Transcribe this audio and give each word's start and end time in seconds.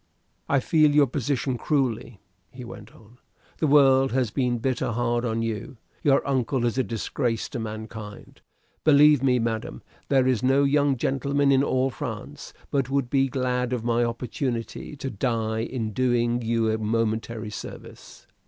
"I 0.49 0.59
feel 0.59 0.95
your 0.95 1.05
position 1.05 1.59
cruelly," 1.59 2.19
he 2.49 2.65
went 2.65 2.91
on. 2.95 3.19
"The 3.59 3.67
world 3.67 4.13
has 4.13 4.31
been 4.31 4.57
bitter 4.57 4.93
hard 4.93 5.23
on 5.25 5.43
you. 5.43 5.77
Your 6.01 6.27
uncle 6.27 6.65
is 6.65 6.79
a 6.79 6.83
disgrace 6.83 7.47
to 7.49 7.59
mankind. 7.59 8.41
Believe 8.83 9.21
me, 9.21 9.37
madam, 9.37 9.83
there 10.09 10.25
is 10.25 10.41
no 10.41 10.63
young 10.63 10.97
gentleman 10.97 11.51
in 11.51 11.61
all 11.63 11.91
France 11.91 12.51
but 12.71 12.89
would 12.89 13.11
be 13.11 13.27
glad 13.27 13.73
of 13.73 13.83
my 13.83 14.03
opportunity, 14.03 14.95
to 14.95 15.11
die 15.11 15.59
in 15.59 15.93
doing 15.93 16.41
you 16.41 16.71
a 16.71 16.79
momentary 16.79 17.51
service." 17.51 18.25